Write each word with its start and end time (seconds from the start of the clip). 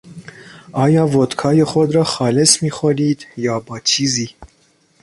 آیا 0.71 1.07
ودکای 1.07 1.63
خود 1.63 1.95
را 1.95 2.03
خالص 2.03 2.63
میخورید 2.63 3.27
یا 3.37 3.59
با 3.59 3.79
چیزی؟ 3.79 4.35